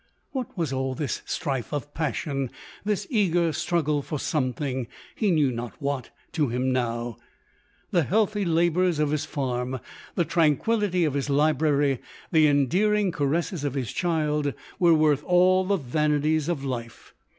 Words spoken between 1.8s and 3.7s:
passion, this eager